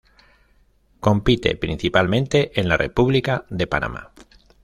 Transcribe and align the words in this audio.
Compite 0.99 1.55
principalmente 1.57 2.59
en 2.59 2.67
la 2.67 2.75
República 2.75 3.45
de 3.51 3.67
Panamá. 3.67 4.11